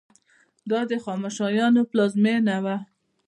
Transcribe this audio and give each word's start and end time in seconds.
دا 0.69 0.79
د 0.89 0.91
هخامنشیانو 0.99 1.81
پلازمینه 1.91 2.55
وه. 2.63 2.75